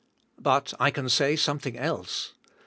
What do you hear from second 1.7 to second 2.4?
else.